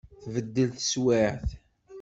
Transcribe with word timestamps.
Tbeddel 0.21 0.69
teswiɛt. 0.73 1.49